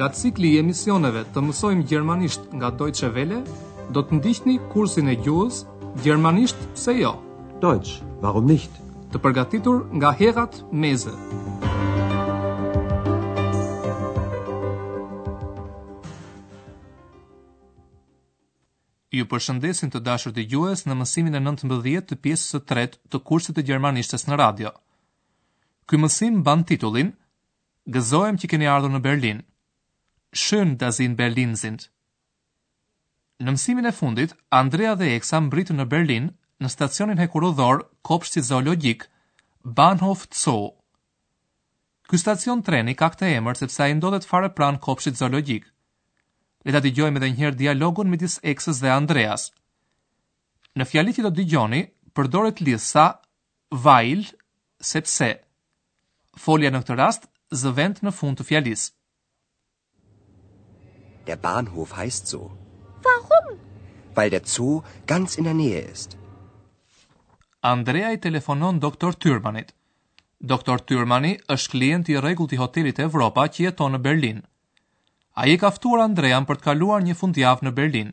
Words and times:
nga 0.00 0.08
cikli 0.08 0.48
i 0.56 0.58
emisioneve 0.58 1.26
të 1.28 1.42
mësojmë 1.44 1.82
gjermanisht 1.90 2.46
nga 2.56 2.70
Deutsche 2.72 3.10
Welle, 3.12 3.42
do 3.92 4.00
të 4.00 4.16
ndihni 4.16 4.54
kursin 4.72 5.10
e 5.12 5.16
gjuhës 5.20 5.58
Gjermanisht 6.00 6.56
pse 6.72 6.94
jo? 7.02 7.10
Dojtës, 7.60 7.98
warum 8.22 8.46
nicht? 8.48 8.72
Të 9.12 9.20
përgatitur 9.20 9.82
nga 9.98 10.14
Herat 10.16 10.56
Meze. 10.72 11.12
Ju 19.12 19.28
përshëndesin 19.28 19.92
të 19.92 20.00
dashur 20.08 20.32
të 20.32 20.46
gjuhës 20.48 20.86
në 20.88 20.96
mësimin 21.02 21.36
e 21.36 21.44
19 21.44 22.08
të 22.08 22.20
pjesës 22.24 22.56
së 22.56 22.88
të 23.10 23.20
kursit 23.28 23.58
të 23.60 23.68
gjermanishtes 23.68 24.24
në 24.30 24.36
radio. 24.40 24.72
Ky 25.84 26.00
mësim 26.00 26.40
ban 26.42 26.64
titullin 26.64 27.12
Gëzohem 27.84 28.40
që 28.40 28.48
keni 28.48 28.66
ardhur 28.72 28.96
në 28.96 29.02
Berlin. 29.04 29.40
Schön, 30.32 30.76
da 30.78 30.92
zinë 30.94 31.08
in 31.10 31.14
Berlin 31.18 31.54
Në 33.42 33.50
mësimin 33.54 33.86
e 33.86 33.90
fundit, 33.96 34.34
Andrea 34.58 34.92
dhe 34.94 35.08
Eksa 35.16 35.40
mbritën 35.42 35.76
në 35.80 35.86
Berlin, 35.94 36.28
në 36.62 36.68
stacionin 36.70 37.18
hekurodhor 37.18 37.82
Kopshti 38.06 38.40
Zoologjik, 38.48 39.08
Bahnhof 39.80 40.28
Zoo. 40.42 40.68
Ky 42.06 42.18
stacion 42.22 42.62
treni 42.68 42.94
ka 42.94 43.08
këtë 43.14 43.26
emër 43.40 43.58
sepse 43.62 43.82
ai 43.88 43.96
ndodhet 43.98 44.28
fare 44.30 44.52
pranë 44.60 44.78
Kopshtit 44.86 45.18
Zoologjik. 45.22 45.66
Le 46.64 46.72
ta 46.72 46.78
dëgjojmë 46.84 47.18
edhe 47.20 47.32
një 47.32 47.40
herë 47.40 47.60
dialogun 47.64 48.10
midis 48.14 48.38
Eksës 48.54 48.82
dhe 48.84 48.94
Andreas. 48.94 49.48
Në 50.78 50.86
fjalit 50.92 51.18
që 51.18 51.26
do 51.26 51.34
dëgjoni, 51.40 51.82
përdoret 52.14 52.62
lisa 52.68 53.08
weil 53.82 54.28
sepse 54.94 55.30
folja 56.46 56.70
në 56.70 56.84
këtë 56.84 57.00
rast 57.02 57.26
zë 57.64 57.74
vend 57.82 58.02
në 58.06 58.14
fund 58.22 58.38
të 58.38 58.46
fjalisë. 58.52 58.92
Der 61.30 61.36
Bahnhof 61.36 61.90
heißt 62.02 62.24
so. 62.26 62.42
Warum? 63.08 63.46
Weil 64.16 64.30
der 64.34 64.42
Zoo 64.52 64.82
ganz 65.12 65.28
in 65.38 65.44
der 65.48 65.54
Nähe 65.62 65.80
ist. 65.94 66.16
Andrea 67.60 68.10
i 68.16 68.18
telefonon 68.26 68.80
Dr. 68.80 69.10
Thürmanit. 69.24 69.68
Dr. 70.52 70.76
Thürmani 70.88 71.30
është 71.54 71.72
klient 71.74 72.10
i 72.10 72.16
rregullt 72.26 72.54
i 72.56 72.58
hotelit 72.62 72.98
Evropa 73.04 73.44
që 73.54 73.60
jeton 73.68 73.94
në 73.94 74.00
Berlin. 74.08 74.40
Ai 75.40 75.52
e 75.54 75.60
ka 75.62 75.70
ftuar 75.76 76.02
Andrean 76.08 76.48
për 76.50 76.58
të 76.62 76.66
kaluar 76.70 77.04
një 77.06 77.14
fundjavë 77.22 77.66
në 77.68 77.74
Berlin. 77.78 78.10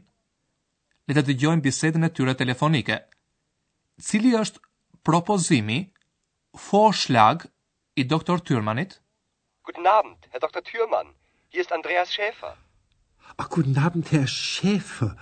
Le 1.09 1.17
të 1.17 1.25
dëgjojmë 1.31 1.65
bisedën 1.69 2.09
e 2.09 2.11
tyre 2.19 2.37
telefonike. 2.43 2.99
Cili 4.11 4.35
është 4.43 4.61
propozimi 5.09 5.79
Vorschlag 6.67 7.49
i 7.95 8.05
Dr. 8.13 8.37
Thürmanit? 8.45 8.99
Guten 9.65 9.89
Abend, 9.97 10.29
Herr 10.31 10.45
Dr. 10.45 10.61
Thürmann. 10.71 11.15
Hier 11.49 11.65
ist 11.65 11.73
Andreas 11.81 12.13
Schäfer. 12.13 12.55
Ach, 13.35 13.49
guten 13.49 13.77
Abend, 13.77 14.11
Herr 14.11 14.25
Schäfer. 14.27 15.17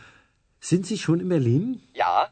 Sind 0.59 0.85
Sie 0.85 0.97
schon 0.97 1.19
in 1.19 1.27
Berlin? 1.29 1.81
Ja, 1.95 2.29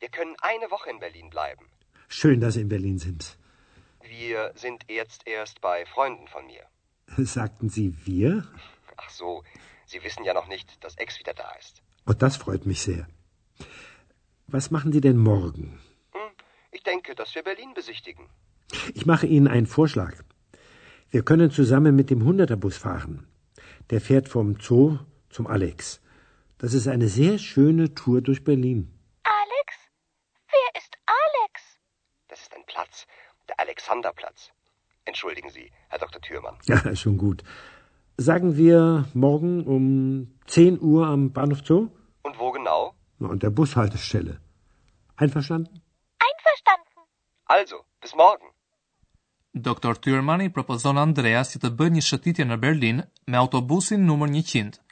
wir 0.00 0.08
können 0.08 0.36
eine 0.42 0.70
Woche 0.70 0.90
in 0.90 0.98
Berlin 1.00 1.30
bleiben. 1.30 1.64
Schön, 2.08 2.40
dass 2.40 2.54
Sie 2.54 2.60
in 2.60 2.68
Berlin 2.68 2.98
sind. 2.98 3.38
Wir 4.02 4.52
sind 4.54 4.84
jetzt 4.88 5.26
erst 5.26 5.60
bei 5.60 5.86
Freunden 5.86 6.28
von 6.28 6.44
mir. 6.46 6.64
Sagten 7.16 7.70
Sie 7.70 7.94
wir? 8.04 8.44
Ach 8.96 9.10
so, 9.10 9.42
Sie 9.86 10.02
wissen 10.02 10.24
ja 10.24 10.34
noch 10.34 10.46
nicht, 10.46 10.84
dass 10.84 10.96
Ex 10.98 11.18
wieder 11.18 11.32
da 11.34 11.50
ist. 11.58 11.82
Und 12.04 12.20
das 12.20 12.36
freut 12.36 12.66
mich 12.66 12.82
sehr. 12.82 13.08
Was 14.46 14.70
machen 14.70 14.92
Sie 14.92 15.00
denn 15.00 15.16
morgen? 15.16 15.80
Hm, 16.12 16.30
ich 16.70 16.82
denke, 16.82 17.14
dass 17.14 17.34
wir 17.34 17.42
Berlin 17.42 17.72
besichtigen. 17.74 18.28
Ich 18.94 19.06
mache 19.06 19.26
Ihnen 19.26 19.48
einen 19.48 19.66
Vorschlag. 19.66 20.14
Wir 21.10 21.22
können 21.22 21.50
zusammen 21.50 21.94
mit 21.96 22.10
dem 22.10 22.22
Hunderterbus 22.24 22.76
fahren. 22.76 23.26
Der 23.90 24.00
fährt 24.00 24.28
vom 24.28 24.56
Zoo 24.60 24.98
zum 25.36 25.46
Alex. 25.56 25.78
Das 26.62 26.70
ist 26.78 26.86
eine 26.94 27.08
sehr 27.20 27.36
schöne 27.50 27.84
Tour 28.00 28.18
durch 28.28 28.40
Berlin. 28.50 28.80
Alex? 29.42 29.68
Wer 30.56 30.68
ist 30.80 30.92
Alex? 31.24 31.52
Das 32.30 32.38
ist 32.44 32.52
ein 32.56 32.64
Platz, 32.72 32.94
der 33.48 33.56
Alexanderplatz. 33.64 34.38
Entschuldigen 35.10 35.50
Sie, 35.56 35.66
Herr 35.90 36.00
Dr. 36.04 36.20
Thürmann. 36.26 36.56
Ja, 36.72 36.78
schon 37.02 37.16
gut. 37.26 37.38
Sagen 38.30 38.50
wir 38.64 38.78
morgen 39.28 39.52
um 39.74 39.84
10 40.46 40.80
Uhr 40.90 41.02
am 41.14 41.22
Bahnhof 41.36 41.62
Zoo? 41.66 41.80
Und 42.26 42.34
wo 42.42 42.48
genau? 42.58 42.80
Na, 43.20 43.26
an 43.34 43.40
der 43.44 43.52
Bushaltestelle. 43.58 44.34
Einverstanden? 45.22 45.74
Einverstanden. 46.28 46.98
Also, 47.56 47.76
bis 48.04 48.12
morgen. 48.24 48.48
Dr. 49.68 49.92
Thürmani 50.02 50.46
propozon 50.56 50.96
Andreas 51.06 51.52
që 51.54 51.60
të 51.64 51.68
bëjë 51.78 51.94
një 51.96 52.06
shëtitje 52.10 52.46
në 52.48 52.56
Berlin 52.66 53.02
me 53.30 53.36
autobusin 53.42 54.02
numër 54.08 54.30
100. 54.40 54.83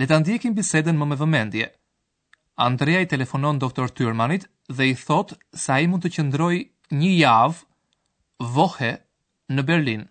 le 0.00 0.04
ta 0.10 0.16
ndjekim 0.20 0.52
bisedën 0.58 0.96
më 1.00 1.06
me 1.08 1.16
vëmendje. 1.22 1.66
Andrea 2.68 3.00
i 3.02 3.08
telefonon 3.12 3.58
doktor 3.64 3.88
Tyrmanit 3.96 4.44
dhe 4.76 4.84
i 4.92 4.94
thot 5.06 5.30
sa 5.64 5.80
i 5.80 5.86
mund 5.88 6.04
të 6.04 6.10
qëndroj 6.16 6.56
një 7.00 7.10
javë 7.24 7.60
vohe 8.56 8.92
në 9.54 9.62
Berlin. 9.70 10.02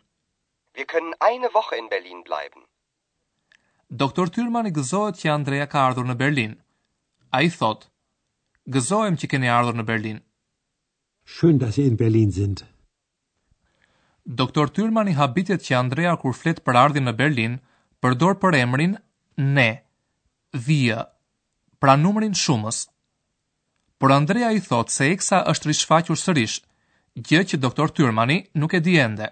Wir 0.78 0.86
können 0.94 1.14
eine 1.32 1.50
Woche 1.58 1.78
in 1.82 1.88
Berlin 1.94 2.22
bleiben. 2.30 2.62
Doktor 4.02 4.30
Tyrman 4.34 4.68
i 4.68 4.74
gëzohet 4.78 5.20
që 5.22 5.30
Andrea 5.38 5.66
ka 5.72 5.86
ardhur 5.88 6.06
në 6.10 6.16
Berlin. 6.22 6.54
A 7.38 7.42
i 7.48 7.50
thot, 7.54 7.86
gëzohem 8.74 9.16
që 9.22 9.30
keni 9.32 9.50
ardhur 9.58 9.78
në 9.78 9.86
Berlin. 9.92 10.20
Shënë 11.38 11.62
da 11.62 11.70
si 11.76 11.86
in 11.90 11.96
Berlin 12.02 12.32
sind. 12.38 12.66
Doktor 14.42 14.70
Tyrman 14.74 15.08
i 15.08 15.16
habitet 15.22 15.62
që 15.64 15.78
Andrea 15.80 16.16
kur 16.22 16.34
flet 16.42 16.62
për 16.66 16.80
ardhin 16.84 17.06
në 17.08 17.16
Berlin, 17.22 17.60
përdor 18.04 18.36
për 18.42 18.60
emrin 18.64 18.98
ne, 19.38 19.86
dhja, 20.56 21.06
pra 21.80 21.96
numërin 21.98 22.34
shumës. 22.36 22.84
Por 24.00 24.12
Andrea 24.12 24.52
i 24.52 24.60
thot 24.64 24.90
se 24.94 25.08
Eksa 25.14 25.42
është 25.52 25.68
rishfaqur 25.70 26.18
sërish, 26.20 26.60
gjë 27.16 27.42
që 27.50 27.58
doktor 27.64 27.92
Tyrmani 27.96 28.42
nuk 28.60 28.74
e 28.74 28.80
di 28.84 28.98
ende. 29.00 29.30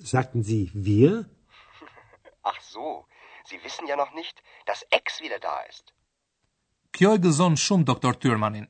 Sagten 0.00 0.44
Sie 0.44 0.70
wir? 0.74 1.24
Ach 2.50 2.60
so, 2.60 3.06
Sie 3.48 3.58
wissen 3.64 3.86
ja 3.88 3.96
noch 3.96 4.12
nicht, 4.14 4.42
dass 4.66 4.84
Ex 4.92 5.20
wieder 5.20 5.38
da 5.40 5.58
ist. 5.68 5.92
Kjo 6.92 7.14
e 7.14 7.18
gëzon 7.24 7.56
shumë 7.58 7.84
doktor 7.88 8.14
Tyrmanin. 8.14 8.68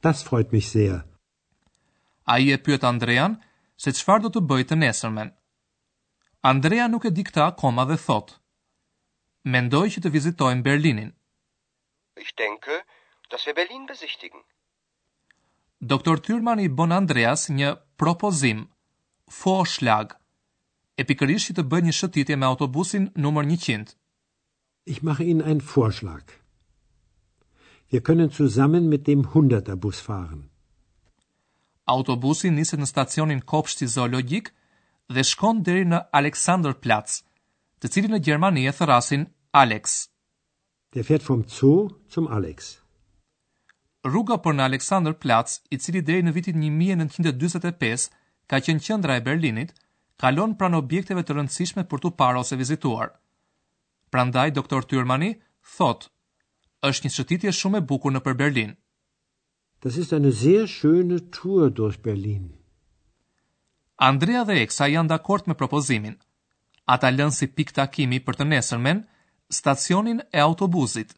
Das 0.00 0.22
freut 0.22 0.52
mich 0.52 0.70
sehr. 0.70 1.02
A 2.24 2.38
i 2.38 2.50
e 2.52 2.56
pyet 2.58 2.84
Andrean 2.84 3.38
se 3.76 3.92
çfarë 3.92 4.24
do 4.24 4.28
të 4.30 4.40
bëjtë 4.48 4.76
nesërmen. 4.80 5.28
nesërmen. 5.28 5.32
Andrea 6.52 6.86
nuk 6.92 7.04
e 7.08 7.10
di 7.16 7.22
këta 7.28 7.42
akoma 7.50 7.84
dhe 7.90 7.96
thot. 8.06 8.28
Mendoj 9.52 9.86
që 9.94 10.00
të 10.04 10.10
vizitojmë 10.16 10.62
Berlinin. 10.66 11.10
Ich 12.24 12.32
denke, 12.42 12.74
dass 13.30 13.46
wir 13.46 13.54
Berlin 13.60 13.86
besichtigen. 13.92 14.40
Doktor 15.92 16.16
Thürmann 16.26 16.60
i 16.60 16.68
bën 16.78 16.92
Andreas 17.00 17.46
një 17.58 17.70
propozim, 18.00 18.60
Vorschlag. 19.40 20.08
E 21.00 21.04
që 21.08 21.54
të 21.56 21.62
bëjë 21.70 21.86
një 21.86 21.94
shëtitje 22.00 22.36
me 22.38 22.46
autobusin 22.52 23.04
numër 23.24 23.44
100. 23.56 23.96
Ich 24.94 25.00
mache 25.08 25.24
Ihnen 25.24 25.40
einen 25.48 25.64
Vorschlag. 25.74 26.24
Wir 27.90 28.02
können 28.08 28.28
zusammen 28.40 28.84
mit 28.92 29.02
dem 29.10 29.22
100er 29.34 29.76
Bus 29.84 29.98
fahren. 30.08 30.42
Autobusi 31.96 32.50
niset 32.50 32.78
në 32.80 32.88
stacionin 32.92 33.40
Kopshti 33.52 33.86
Zoologjik, 33.96 34.52
dhe 35.12 35.22
shkon 35.24 35.62
deri 35.66 35.84
në 35.84 35.98
Alexander 36.20 36.72
Platz, 36.80 37.18
të 37.80 37.90
cilin 37.92 38.14
në 38.16 38.20
Gjermani 38.26 38.64
e 38.66 38.72
thërasin 38.72 39.26
Alex. 39.62 40.08
Der 40.94 41.04
fährt 41.04 41.26
vom 41.28 41.42
Zoo 41.48 41.90
zum 42.10 42.28
Alex. 42.32 42.78
Rruga 44.06 44.38
për 44.40 44.54
në 44.56 44.64
Alexander 44.68 45.12
Platz, 45.14 45.58
i 45.72 45.76
cili 45.78 46.00
deri 46.04 46.22
në 46.22 46.32
vitin 46.36 46.58
1945 46.60 48.08
ka 48.46 48.58
qenë 48.60 48.84
qendra 48.86 49.16
e 49.16 49.24
Berlinit, 49.24 49.74
kalon 50.20 50.54
pranë 50.60 50.80
objekteve 50.84 51.22
të 51.24 51.36
rëndësishme 51.38 51.84
për 51.88 52.00
tu 52.04 52.10
parë 52.10 52.40
ose 52.42 52.56
vizituar. 52.60 53.14
Prandaj 54.12 54.50
doktor 54.56 54.84
Tyrmani 54.84 55.32
thot: 55.76 56.08
"Është 56.88 57.04
një 57.06 57.12
shëtitje 57.16 57.52
shumë 57.60 57.78
e 57.82 57.86
bukur 57.92 58.12
në 58.12 58.20
për 58.26 58.36
Berlin." 58.44 58.76
Das 59.82 59.96
ist 59.96 60.12
eine 60.12 60.32
sehr 60.32 60.66
schöne 60.68 61.18
Tour 61.30 61.70
durch 61.70 61.98
Berlin. 62.02 62.52
Andrea 63.96 64.42
dhe 64.44 64.56
Eksa 64.60 64.88
janë 64.90 65.08
dakord 65.12 65.46
me 65.46 65.54
propozimin. 65.54 66.16
Ata 66.90 67.10
lënë 67.14 67.32
si 67.34 67.46
pik 67.46 67.70
takimi 67.76 68.18
për 68.26 68.36
të 68.40 68.46
nesërmen, 68.50 69.04
stacionin 69.48 70.18
e 70.36 70.40
autobuzit. 70.42 71.14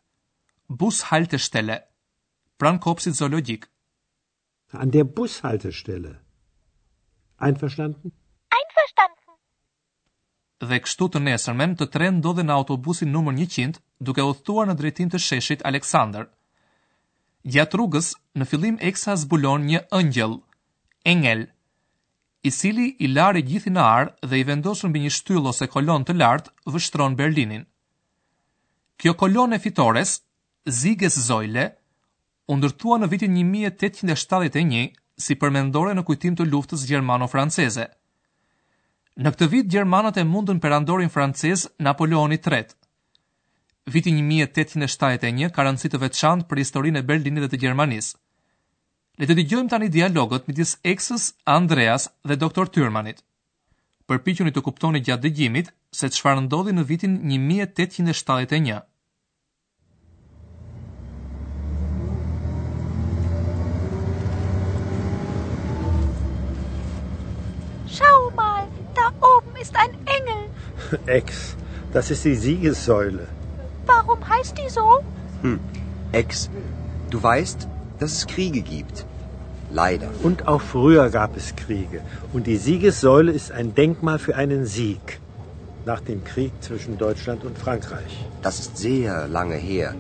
Bus 0.69 1.00
halte 1.08 1.38
shtele, 1.40 1.78
pran 2.61 2.78
kopsit 2.78 3.17
zoologik. 3.17 3.67
An 4.73 4.90
der 4.90 5.05
bus 5.05 5.40
halte 5.43 5.73
shtele. 5.73 6.12
Einverstanden? 7.40 8.12
Einverstanden. 8.58 9.34
Dhe 10.69 10.79
kështu 10.84 11.08
të 11.14 11.22
nesërmen 11.26 11.75
të 11.76 11.88
tren 11.96 12.20
dhe 12.25 12.44
në 12.44 12.52
autobusin 12.55 13.12
një 13.12 13.32
100 13.32 13.81
duke 14.08 14.22
uthtuar 14.31 14.67
në 14.69 14.75
drejtim 14.82 15.08
të 15.12 15.19
sheshit 15.20 15.64
Aleksandr. 15.70 16.29
Gjatë 17.55 17.76
rrugës, 17.76 18.12
në 18.34 18.44
fillim 18.52 18.76
Eksa 18.90 19.17
zbulon 19.22 19.62
një 19.70 19.81
ëngjël, 20.00 20.34
engel, 20.34 20.43
engel, 21.12 21.46
i 22.46 22.50
cili 22.54 22.93
i 23.02 23.08
lari 23.14 23.43
gjithë 23.48 23.72
në 23.75 23.82
ardhë 23.96 24.28
dhe 24.31 24.38
i 24.38 24.44
vendosur 24.46 24.90
mbi 24.90 25.00
një 25.04 25.12
shtyllë 25.16 25.50
ose 25.52 25.66
kolon 25.72 26.04
të 26.06 26.14
lartë, 26.20 26.52
vështron 26.72 27.16
Berlinin. 27.19 27.64
Kjo 29.00 29.14
kolon 29.20 29.56
e 29.56 29.58
fitores, 29.64 30.12
Zige 30.78 31.08
Zojle, 31.14 31.64
u 32.50 32.54
në 32.56 33.06
vitin 33.12 33.32
1871 33.34 34.87
si 35.25 35.34
përmendore 35.43 35.93
në 35.96 36.02
kujtim 36.06 36.34
të 36.38 36.44
luftës 36.52 36.87
gjermano-franceze. 36.90 37.87
Në 39.22 39.28
këtë 39.34 39.46
vit 39.54 39.70
gjermanët 39.75 40.16
e 40.22 40.26
mundën 40.32 40.58
perandorin 40.60 41.10
francez 41.16 41.66
Napoleon 41.82 42.32
III. 42.37 42.62
Viti 43.94 44.10
1871 44.12 45.50
ka 45.56 45.62
rëndësi 45.66 45.88
të 45.90 45.98
veçantë 46.04 46.48
për 46.50 46.62
historinë 46.62 46.98
e 47.02 47.06
Berlinit 47.10 47.44
dhe 47.46 47.50
të 47.54 47.60
Gjermanisë 47.62 48.16
le 49.21 49.27
të 49.29 49.35
dëgjojmë 49.39 49.71
tani 49.73 49.87
dialogët 49.93 50.49
midis 50.49 50.75
Eksës 50.93 51.23
Andreas 51.53 52.07
dhe 52.31 52.37
doktor 52.41 52.69
Tyrmanit. 52.73 53.23
Përpiquni 54.07 54.53
të 54.57 54.63
kuptoni 54.67 55.01
gjatë 55.07 55.23
dëgjimit 55.29 55.71
se 56.01 56.11
çfarë 56.17 56.43
ndodhi 56.47 56.75
në 56.77 56.85
vitin 56.91 57.15
1871. 57.25 58.85
Ex, 71.19 71.57
das 71.95 72.13
ist 72.15 72.25
die 72.29 72.37
Siegessäule. 72.45 73.25
Warum 73.89 74.21
heißt 74.29 74.57
die 74.61 74.69
so? 74.77 74.87
Hm. 75.43 75.57
Ex, 76.13 76.49
du 77.11 77.21
weißt, 77.25 77.67
dass 78.00 78.12
es 78.12 78.26
Kriege 78.26 78.60
gibt. 78.60 79.04
Leider. 79.70 80.08
Und 80.22 80.43
auch 80.48 80.60
früher 80.62 81.08
gab 81.10 81.37
es 81.37 81.52
Kriege. 81.56 82.00
Und 82.32 82.46
die 82.46 82.56
Siegessäule 82.56 83.32
ist 83.32 83.52
ein 83.52 83.72
Denkmal 83.81 84.19
für 84.19 84.37
einen 84.43 84.66
Sieg 84.75 85.20
nach 85.87 86.00
dem 86.08 86.22
Krieg 86.28 86.52
zwischen 86.66 86.96
Deutschland 86.98 87.44
und 87.44 87.58
Frankreich. 87.58 88.19
Das 88.46 88.58
ist 88.60 88.76
sehr 88.84 89.26
lange 89.37 89.56
her. 89.66 89.94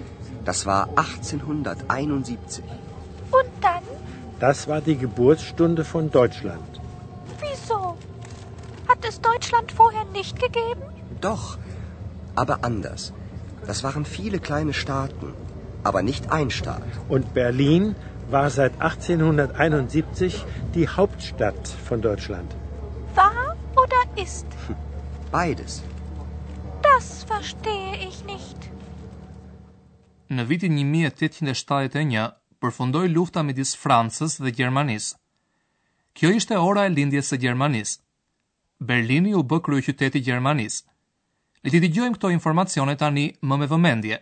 Das 0.44 0.64
war 0.66 0.80
1871. 0.96 2.64
Und 3.40 3.66
dann? 3.66 3.82
Das 4.40 4.66
war 4.70 4.80
die 4.88 4.96
Geburtsstunde 5.02 5.84
von 5.92 6.10
Deutschland. 6.16 6.80
Wieso? 7.44 7.78
Hat 8.88 9.04
es 9.08 9.20
Deutschland 9.28 9.72
vorher 9.80 10.04
nicht 10.18 10.40
gegeben? 10.40 10.84
Doch, 11.20 11.44
aber 12.36 12.58
anders. 12.70 13.12
Das 13.66 13.82
waren 13.84 14.04
viele 14.16 14.38
kleine 14.50 14.72
Staaten 14.80 15.32
aber 15.84 16.02
nicht 16.02 16.30
ein 16.30 16.50
Staat. 16.50 16.84
Und 17.08 17.34
Berlin 17.34 17.94
war 18.30 18.50
seit 18.50 18.72
1871 18.80 20.44
die 20.74 20.88
Hauptstadt 20.88 21.68
von 21.88 22.00
Deutschland. 22.00 22.54
War 23.14 23.56
oder 23.76 24.02
ist? 24.22 24.46
Hm, 24.68 24.76
beides. 25.30 25.82
Das 26.82 27.24
verstehe 27.24 27.96
ich 28.08 28.24
nicht. 28.24 28.56
Në 30.28 30.44
vitin 30.48 30.72
1871 30.74 32.34
përfundoi 32.58 33.06
lufta 33.12 33.44
midis 33.46 33.76
Francës 33.78 34.40
dhe 34.42 34.50
Gjermanisë. 34.52 35.14
Kjo 36.16 36.32
ishte 36.34 36.58
ora 36.58 36.86
e 36.86 36.90
lindjes 36.90 37.30
së 37.30 37.38
Gjermanisë. 37.44 38.00
Berlini 38.80 39.34
u 39.38 39.44
bë 39.46 39.60
kryeqyteti 39.64 40.18
i 40.18 40.24
Gjermanisë. 40.26 40.82
Le 41.64 41.70
të 41.72 41.80
dëgjojmë 41.84 42.16
këto 42.16 42.30
informacione 42.34 42.96
tani 42.98 43.28
më 43.40 43.58
me 43.62 43.68
vëmendje. 43.70 44.18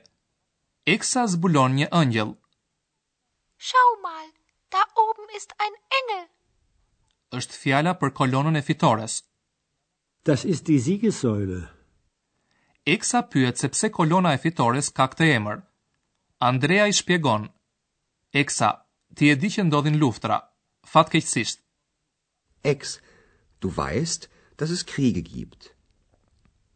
Eksa 0.92 1.25
zbulon 1.32 1.75
një 1.81 1.86
ëngjel. 1.96 2.32
Shau 3.69 3.92
mal, 4.04 4.26
ta 4.69 4.82
oben 5.02 5.31
ist 5.38 5.54
ein 5.64 5.76
engel. 5.98 6.26
është 7.38 7.56
fjala 7.62 7.92
për 8.02 8.10
kolonën 8.19 8.56
e 8.56 8.62
fitores. 8.66 9.14
Das 10.25 10.44
ist 10.44 10.64
die 10.66 10.81
Siegessäule. 10.86 11.60
Eksa 12.96 13.22
pyet 13.32 13.56
sepse 13.62 13.90
kolona 13.96 14.34
e 14.34 14.38
fitores 14.42 14.90
ka 14.96 15.06
këtë 15.14 15.26
emër. 15.38 15.62
Andrea 16.50 16.84
i 16.86 16.92
shpjegon. 16.98 17.48
Eksa, 18.42 18.70
ti 19.16 19.31
e 19.32 19.36
di 19.40 19.48
që 19.54 19.64
ndodhin 19.66 19.98
luftra, 20.02 20.38
fatkeqësisht. 20.92 21.58
Ex, 22.75 22.98
du 23.60 23.69
weißt, 23.81 24.28
dass 24.58 24.70
es 24.70 24.84
Kriege 24.92 25.22
gibt. 25.34 25.75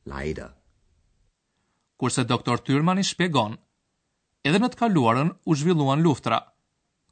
Leider. 0.05 0.51
Kurse 1.99 2.25
doktor 2.25 2.59
Tyrman 2.59 2.99
i 2.99 3.05
shpjegon 3.13 3.59
edhe 4.49 4.59
në 4.63 4.69
të 4.73 4.79
kaluarën 4.81 5.31
u 5.45 5.53
zhvilluan 5.61 6.01
luftra. 6.07 6.39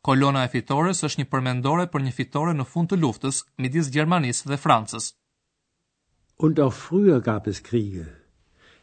Kolona 0.06 0.40
e 0.46 0.48
fitores 0.54 1.02
është 1.06 1.20
një 1.20 1.26
përmendore 1.32 1.84
për 1.92 2.00
një 2.06 2.12
fitore 2.18 2.52
në 2.56 2.64
fund 2.72 2.88
të 2.90 2.96
luftës 3.02 3.36
midis 3.60 3.88
Gjermanisë 3.94 4.44
dhe 4.52 4.58
Francës. 4.64 5.06
Und 6.46 6.56
auch 6.64 6.76
früher 6.84 7.18
gab 7.28 7.48
es 7.52 7.58
Kriege. 7.68 8.06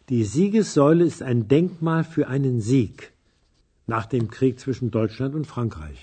Die 0.09 0.23
Siegessäule 0.31 1.05
ist 1.11 1.21
ein 1.29 1.47
Denkmal 1.53 2.03
für 2.03 2.27
einen 2.35 2.57
Sieg 2.69 3.07
nach 3.93 4.05
dem 4.13 4.27
Krieg 4.35 4.59
zwischen 4.59 4.89
Deutschland 4.97 5.33
und 5.39 5.45
Frankreich. 5.53 6.01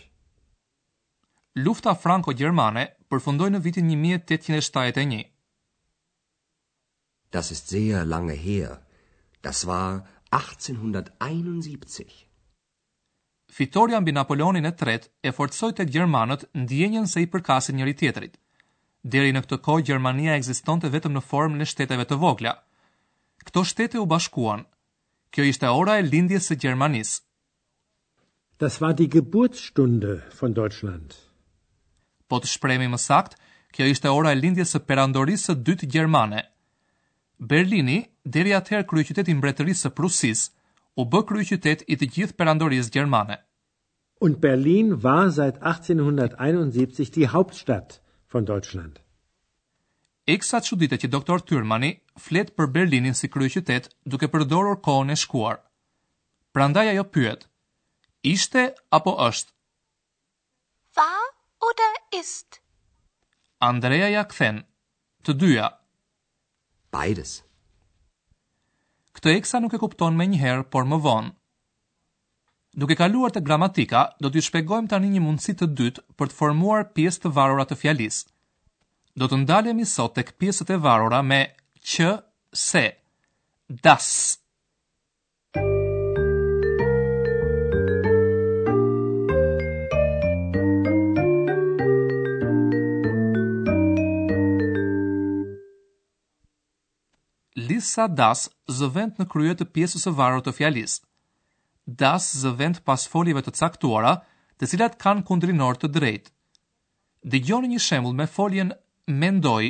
Lufta 1.66 1.92
franco 2.02 2.30
gjermane 2.38 2.86
përfundoi 3.10 3.50
në 3.52 3.58
vitin 3.64 3.88
1871. 3.90 5.24
Das 7.34 7.50
ist 7.54 7.68
sehr 7.76 8.04
lange 8.16 8.34
her. 8.48 8.78
Das 9.42 9.66
war 9.66 10.06
1871 10.38 12.29
fitoria 13.60 14.00
mbi 14.00 14.10
Napoleonin 14.20 14.64
e 14.64 14.72
tret 14.80 15.02
e 15.26 15.30
forcoj 15.38 15.68
të 15.76 15.84
Gjermanët 15.94 16.42
në 16.58 17.04
se 17.12 17.20
i 17.22 17.26
përkasin 17.34 17.76
njëri 17.76 17.94
tjetërit. 18.00 18.34
Deri 19.12 19.32
në 19.34 19.40
këtë 19.44 19.58
kohë, 19.66 19.84
Gjermania 19.88 20.32
eksiston 20.40 20.78
të 20.80 20.88
vetëm 20.94 21.12
në 21.14 21.22
formë 21.30 21.56
në 21.60 21.66
shteteve 21.70 22.04
të 22.08 22.16
vogla. 22.24 22.52
Këto 23.46 23.60
shtete 23.70 23.96
u 24.00 24.06
bashkuan. 24.12 24.62
Kjo 25.32 25.42
ishte 25.46 25.68
ora 25.80 25.98
e 26.00 26.06
lindje 26.12 26.40
së 26.46 26.54
Gjermanis. 26.62 27.10
Das 28.60 28.80
war 28.80 28.94
die 28.96 29.10
Geburtsstunde 29.16 30.12
von 30.38 30.56
Deutschland. 30.56 31.10
Po 32.28 32.40
të 32.40 32.48
shpremi 32.54 32.88
më 32.92 32.98
sakt, 33.08 33.36
kjo 33.74 33.90
ishte 33.92 34.10
ora 34.18 34.32
e 34.32 34.40
lindje 34.40 34.64
së 34.72 34.80
perandorisë 34.88 35.50
së 35.52 35.58
dytë 35.68 35.90
Gjermane. 35.92 36.46
Berlini, 37.52 37.98
deri 38.24 38.56
atëherë 38.56 38.88
kryeqyteti 38.90 39.34
i 39.36 39.36
Mbretërisë 39.40 39.84
së 39.86 39.94
Prusisë, 40.00 40.48
u 41.00 41.04
bë 41.10 41.22
kryeqytet 41.30 41.84
i 41.92 41.96
të 42.00 42.10
gjithë 42.16 42.36
perandorisë 42.40 42.92
gjermane. 42.96 43.36
Und 44.24 44.38
Berlin 44.42 45.02
war 45.02 45.30
seit 45.30 45.56
1871 45.62 47.10
die 47.10 47.28
Hauptstadt 47.34 47.92
von 48.32 48.44
Deutschland. 48.50 48.98
Eksa 50.34 50.58
çuditë 50.66 50.98
që 51.02 51.08
doktor 51.14 51.40
Tyrmani 51.50 51.88
flet 52.26 52.50
për 52.58 52.68
Berlinin 52.74 53.16
si 53.20 53.30
kryeqytet 53.32 53.88
duke 54.12 54.28
përdorur 54.34 54.76
kohën 54.88 55.14
e 55.14 55.16
shkuar. 55.22 55.56
Prandaj 56.54 56.90
ajo 56.92 57.04
pyet: 57.14 57.48
Ishte 58.34 58.66
apo 58.98 59.14
është? 59.28 59.52
Va 61.00 61.08
oder 61.70 61.96
ist? 62.20 62.60
Andrea 63.70 64.12
ja 64.16 64.26
kthen: 64.34 64.60
Të 65.24 65.32
dyja. 65.40 65.72
Beides. 66.98 67.38
Këtë 69.16 69.34
eksa 69.40 69.64
nuk 69.64 69.72
e 69.72 69.80
kupton 69.86 70.20
më 70.20 70.28
njëherë, 70.34 70.68
por 70.72 70.84
më 70.92 71.00
vonë. 71.08 71.36
Duke 72.72 72.94
kaluar 72.94 73.32
të 73.34 73.40
gramatika, 73.42 74.04
do 74.22 74.30
t'ju 74.30 74.44
shpegojmë 74.46 74.90
tani 74.92 75.08
një 75.10 75.20
mundësi 75.24 75.56
të 75.58 75.66
dytë 75.78 76.02
për 76.20 76.30
të 76.30 76.36
formuar 76.40 76.84
pjesë 76.94 77.24
të 77.24 77.32
varura 77.38 77.64
të 77.66 77.78
fjalis. 77.80 78.20
Do 79.18 79.26
të 79.26 79.40
ndalemi 79.42 79.82
i 79.82 79.90
sot 79.92 80.14
të 80.14 80.24
këpjesë 80.30 80.68
të 80.68 80.76
varura 80.84 81.22
me 81.30 81.40
që, 81.82 82.20
se, 82.54 82.86
das. 83.66 84.38
Lisa 97.70 98.06
das 98.22 98.46
zëvend 98.78 99.18
në 99.18 99.28
kryet 99.34 99.58
të 99.58 99.70
pjesës 99.74 100.06
e 100.06 100.14
varur 100.22 100.42
të 100.46 100.54
fjalisë 100.60 101.02
das 101.98 102.24
zë 102.44 102.52
vend 102.60 102.76
pas 102.86 103.02
foljeve 103.10 103.42
të 103.42 103.52
caktuara, 103.58 104.12
të 104.58 104.66
cilat 104.70 104.96
kanë 105.02 105.24
kundrinor 105.26 105.76
të 105.80 105.88
drejt. 105.96 106.26
Dëgjoni 107.32 107.70
një 107.72 107.80
shembull 107.86 108.14
me 108.18 108.26
foljen 108.30 108.70
mendoj, 109.22 109.64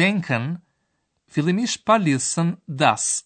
denken, 0.00 0.48
fillimish 1.32 1.76
pa 1.86 1.96
lisën 2.04 2.50
das. 2.68 3.24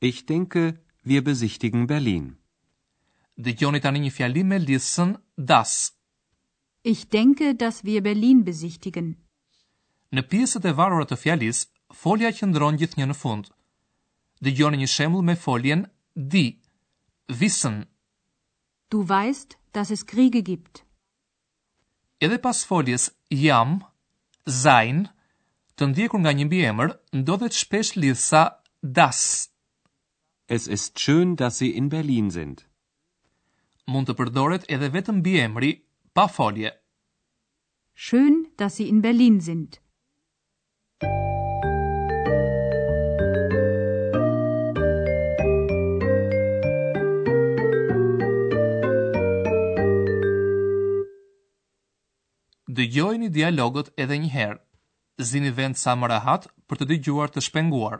Ich 0.00 0.24
denke, 0.28 0.64
wir 1.08 1.22
besichtigen 1.22 1.86
Berlin. 1.90 2.34
Dëgjoni 3.38 3.80
tani 3.84 4.00
një 4.02 4.10
fjalim 4.16 4.48
me 4.50 4.58
lisën 4.58 5.14
das. 5.36 5.92
Ich 6.82 7.08
denke, 7.08 7.54
dass 7.54 7.84
wir 7.84 8.02
Berlin 8.02 8.42
besichtigen. 8.44 9.14
Në 10.12 10.22
pjesët 10.30 10.64
e 10.64 10.72
varura 10.78 11.04
të 11.06 11.16
fjallis, 11.22 11.62
folja 12.02 12.32
qëndron 12.32 12.78
gjithë 12.80 12.98
një 13.02 13.10
në 13.12 13.16
fund. 13.22 13.50
Dëgjoni 14.42 14.80
një 14.82 14.88
shembull 14.96 15.22
me 15.28 15.36
foljen 15.46 15.86
di. 16.16 16.26
Di. 16.32 16.46
Wissen. 17.28 17.84
Du 18.88 19.06
weißt, 19.06 19.58
dass 19.74 19.90
es 19.90 20.06
Kriege 20.06 20.42
gibt. 20.42 20.84
Edhe 22.20 22.38
pas 22.38 22.64
foljes 22.70 23.04
jam 23.30 23.74
sein 24.64 25.02
të 25.76 25.88
ndjekur 25.90 26.20
nga 26.24 26.32
një 26.34 26.46
mbiemër, 26.48 26.90
ndodhet 27.20 27.54
shpesh 27.60 27.92
lidhsa 28.00 28.42
das. 28.98 29.20
Es 30.56 30.64
ist 30.76 30.98
schön, 31.04 31.36
dass 31.36 31.58
sie 31.58 31.70
in 31.78 31.86
Berlin 31.94 32.30
sind. 32.38 32.64
Mund 33.92 34.08
të 34.08 34.16
përdoret 34.18 34.64
edhe 34.74 34.88
vetëm 34.96 35.20
mbiemri 35.20 35.70
pa 36.16 36.24
folje. 36.36 36.70
Schön, 38.06 38.48
dass 38.56 38.74
sie 38.80 38.88
in 38.88 39.00
Berlin 39.06 39.36
sind. 39.42 39.78
dëgjojni 52.78 53.28
dialogët 53.38 53.88
edhe 54.04 54.18
një 54.24 54.30
herë. 54.36 54.60
Zini 55.30 55.50
vend 55.58 55.80
sa 55.82 55.96
më 55.98 56.10
rahat 56.14 56.46
për 56.68 56.80
të 56.82 56.88
dëgjuar 56.92 57.34
të 57.34 57.42
shpenguar. 57.48 57.98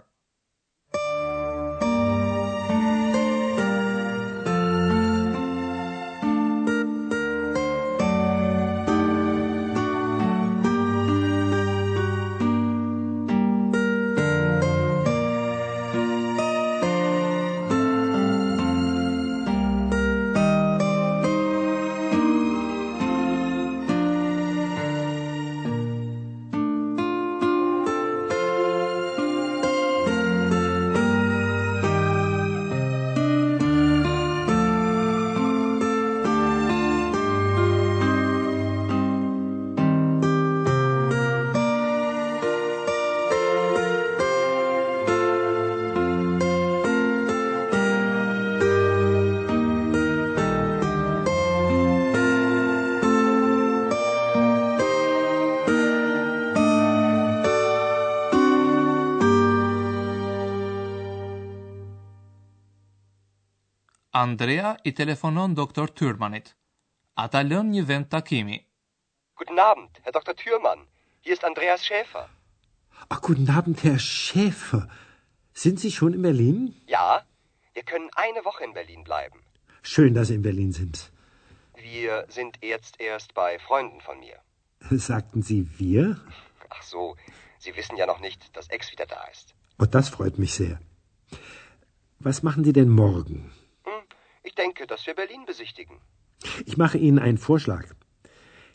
Andrea 64.19 64.77
i 64.85 64.91
telefonon 64.93 65.55
doktor 65.57 65.87
Thürmanit. 65.97 66.49
Ata 67.23 67.41
lën 67.49 67.69
një 67.73 67.83
vend 67.91 68.07
takimi. 68.15 68.57
Guten 69.39 69.59
Abend, 69.65 70.01
Herr 70.03 70.15
Dr. 70.17 70.35
Thürmann. 70.41 70.81
Hier 71.23 71.35
ist 71.37 71.45
Andreas 71.45 71.85
Schäfer. 71.87 72.25
Ach, 73.15 73.21
guten 73.29 73.49
Abend, 73.59 73.85
Herr 73.85 73.99
Schäfer. 74.01 74.89
Sind 75.65 75.79
Sie 75.79 75.93
schon 75.93 76.15
in 76.19 76.23
Berlin? 76.23 76.59
Ja, 76.89 77.07
wir 77.75 77.85
können 77.91 78.11
eine 78.25 78.45
Woche 78.49 78.65
in 78.65 78.75
Berlin 78.81 79.05
bleiben. 79.05 79.39
Schön, 79.83 80.15
dass 80.15 80.27
Sie 80.29 80.35
in 80.39 80.43
Berlin 80.49 80.73
sind. 80.73 81.13
Wir 81.91 82.27
sind 82.29 82.59
jetzt 82.63 83.01
erst 83.01 83.35
bei 83.35 83.59
Freunden 83.69 84.01
von 84.01 84.17
mir. 84.19 84.39
Sagten 85.11 85.43
Sie 85.43 85.61
wir? 85.79 86.05
Ach 86.71 86.83
so, 86.83 87.05
Sie 87.61 87.77
wissen 87.77 87.97
ja 87.97 88.07
noch 88.13 88.19
nicht, 88.27 88.41
dass 88.57 88.67
Ex 88.69 88.91
wieder 88.91 89.07
da 89.07 89.23
ist. 89.35 89.55
Und 89.77 89.89
oh, 89.89 89.91
das 89.99 90.09
freut 90.09 90.37
mich 90.39 90.55
sehr. 90.55 90.81
Was 92.19 92.43
machen 92.43 92.65
Sie 92.65 92.73
denn 92.73 92.89
morgen? 92.91 93.53
Ich 94.45 94.55
denke, 94.55 94.87
dass 94.87 95.07
wir 95.07 95.15
Berlin 95.15 95.45
besichtigen. 95.47 96.01
Ich 96.67 96.77
mache 96.77 96.99
Ihnen 96.99 97.19
einen 97.19 97.39
Vorschlag. 97.39 97.87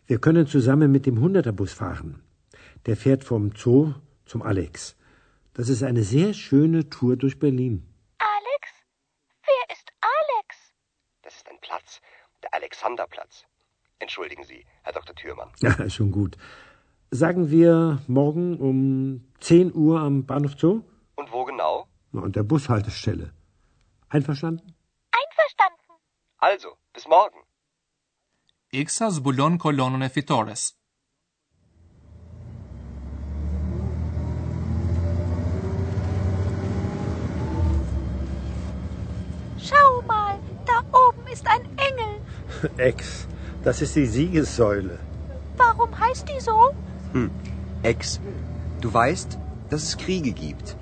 Wir 0.05 0.19
können 0.19 0.47
zusammen 0.47 0.91
mit 0.91 1.05
dem 1.05 1.19
Hunderterbus 1.19 1.71
fahren. 1.73 2.21
Der 2.85 2.97
fährt 2.97 3.23
vom 3.23 3.51
Zoo 3.55 3.93
zum 4.25 4.41
Alex. 4.41 4.97
Das 5.53 5.69
ist 5.69 5.83
eine 5.83 6.03
sehr 6.03 6.33
schöne 6.33 6.89
Tour 6.89 7.15
durch 7.15 7.39
Berlin. 7.39 7.87
Alex? 8.17 8.73
Wer 9.45 9.75
ist 9.75 9.87
Alex? 10.01 10.73
Das 11.21 11.35
ist 11.37 11.47
ein 11.49 11.59
Platz, 11.61 12.01
der 12.41 12.53
Alexanderplatz. 12.53 13.45
Entschuldigen 13.99 14.43
Sie, 14.43 14.65
Herr 14.83 14.93
Dr. 14.93 15.15
Thürmann. 15.15 15.49
Ja, 15.61 15.89
schon 15.89 16.11
gut. 16.11 16.35
Sagen 17.11 17.49
wir 17.51 18.01
morgen 18.07 18.57
um 18.57 19.23
10 19.39 19.73
Uhr 19.73 19.99
am 19.99 20.25
Bahnhof 20.25 20.55
Zoo? 20.57 20.81
Und 21.15 21.31
wo 21.31 21.45
genau? 21.45 21.87
Na, 22.11 22.23
an 22.23 22.31
der 22.31 22.43
Bushaltestelle. 22.43 23.31
Einverstanden? 24.09 24.73
Also, 26.49 26.67
bis 26.95 27.05
morgen. 27.07 27.41
Iksa 28.79 29.07
zbulon 29.17 29.53
kolonën 29.63 30.01
e 30.07 30.09
fitores. 30.15 30.63
Schau 39.67 39.89
mal, 40.11 40.35
da 40.71 40.77
oben 41.03 41.23
ist 41.35 41.47
ein 41.55 41.63
Engel. 41.87 42.13
Ex, 42.89 43.27
das 43.63 43.81
ist 43.81 43.95
die 43.95 44.09
Siegessäule. 44.17 44.99
Warum 45.63 45.97
heißt 45.97 46.27
die 46.27 46.41
so? 46.49 46.57
Hm. 47.13 47.31
Ex, 47.83 48.19
du 48.81 48.93
weißt, 49.01 49.39
dass 49.69 49.81
es 49.87 49.95
Kriege 49.97 50.33
gibt. 50.45 50.75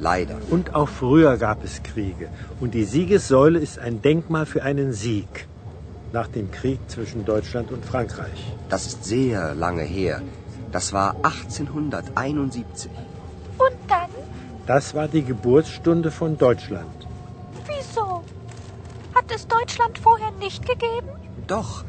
Leider. 0.00 0.36
Und 0.50 0.74
auch 0.74 0.88
früher 0.88 1.36
gab 1.36 1.62
es 1.62 1.78
Kriege. 1.82 2.28
Und 2.58 2.72
die 2.74 2.84
Siegessäule 2.92 3.58
ist 3.66 3.78
ein 3.78 4.00
Denkmal 4.06 4.46
für 4.46 4.62
einen 4.70 4.92
Sieg 5.00 5.46
nach 6.12 6.26
dem 6.36 6.50
Krieg 6.50 6.80
zwischen 6.92 7.24
Deutschland 7.30 7.70
und 7.70 7.84
Frankreich. 7.88 8.42
Das 8.70 8.86
ist 8.86 9.04
sehr 9.10 9.54
lange 9.54 9.82
her. 9.82 10.22
Das 10.72 10.92
war 10.94 11.10
1871. 11.22 12.90
Und 13.66 13.76
dann? 13.92 14.10
Das 14.72 14.94
war 14.94 15.06
die 15.08 15.22
Geburtsstunde 15.30 16.10
von 16.18 16.36
Deutschland. 16.38 17.00
Wieso? 17.68 18.08
Hat 19.14 19.28
es 19.36 19.46
Deutschland 19.54 19.98
vorher 20.08 20.30
nicht 20.46 20.66
gegeben? 20.72 21.10
Doch, 21.46 21.84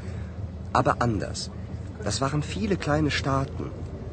aber 0.84 0.98
anders. 1.02 1.50
Das 2.04 2.20
waren 2.22 2.42
viele 2.44 2.76
kleine 2.88 3.10
Staaten, 3.12 3.70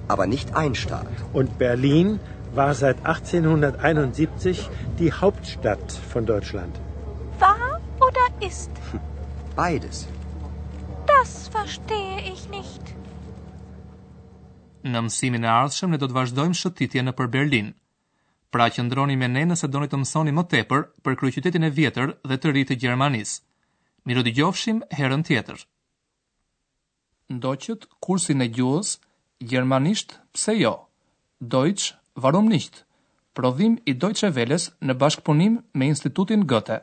aber 0.07 0.27
nicht 0.27 0.55
ein 0.65 0.75
Staat. 0.87 1.25
Und 1.43 1.59
Berlin 1.67 2.19
war 2.55 2.75
seit 2.75 2.99
1871 3.05 4.71
die 4.99 5.13
Hauptstadt 5.13 5.93
von 6.13 6.25
Deutschland. 6.27 6.79
War 7.39 7.57
oder 8.01 8.47
ist? 8.47 8.71
Beides. 9.57 10.07
Das 11.07 11.49
verstehe 11.49 12.21
ich 12.33 12.49
nicht. 12.49 12.83
Në 14.89 15.01
mësimin 15.09 15.45
e 15.45 15.51
ardhshëm 15.51 15.91
ne 15.93 15.99
do 15.99 16.07
të 16.09 16.15
vazhdojmë 16.15 16.57
shëtitjen 16.61 17.09
në 17.09 17.13
për 17.19 17.29
Berlin. 17.35 17.73
Pra 18.55 18.69
qëndroni 18.73 19.17
me 19.19 19.27
ne 19.29 19.43
nëse 19.51 19.69
doni 19.69 19.89
të 19.91 19.99
mësoni 20.01 20.33
më 20.33 20.45
tepër 20.53 20.85
për 21.05 21.19
kryeqytetin 21.21 21.67
e 21.67 21.73
vjetër 21.77 22.15
dhe 22.31 22.39
të 22.41 22.53
ri 22.55 22.63
të 22.71 22.79
Gjermanisë. 22.85 23.43
Miru 24.09 24.23
të 24.25 24.33
gjofshim 24.39 24.79
herën 24.97 25.25
tjetër. 25.27 25.67
Ndoqët 27.29 27.89
kursin 28.01 28.41
e 28.41 28.47
gjuhës, 28.49 28.95
Gjermanisht 29.45 30.15
pse 30.35 30.55
jo, 30.57 30.73
Deutsch 31.41 31.98
Varum 32.23 32.49
nishtë, 32.53 32.83
prodhim 33.39 33.77
i 33.91 33.95
dojtë 34.05 34.23
sheveles 34.25 34.69
në 34.89 34.99
bashkëpunim 35.05 35.59
me 35.81 35.93
institutin 35.95 36.47
gëte. 36.55 36.83